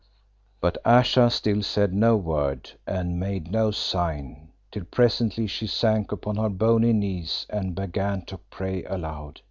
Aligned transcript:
But 0.61 0.79
Ayesha 0.83 1.29
still 1.29 1.61
said 1.61 1.93
no 1.93 2.17
word 2.17 2.71
and 2.87 3.19
made 3.19 3.51
no 3.51 3.69
sign, 3.69 4.49
till 4.71 4.85
presently 4.85 5.45
she 5.45 5.67
sank 5.67 6.11
upon 6.11 6.37
her 6.37 6.49
bony 6.49 6.91
knees 6.91 7.45
and 7.51 7.75
began 7.75 8.23
to 8.25 8.39
pray 8.49 8.83
aloud. 8.85 9.39